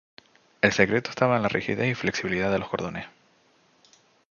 [0.61, 3.05] El secreto estaba en la rigidez y flexibilidad de los cordones.